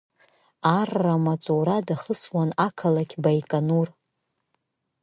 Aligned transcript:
Аррамаҵура 0.79 1.77
дахысуан 1.87 2.49
ақалақь 2.67 3.15
Баиканур. 3.23 3.87